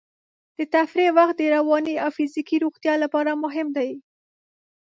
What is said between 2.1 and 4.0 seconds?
فزیکي روغتیا لپاره مهم دی.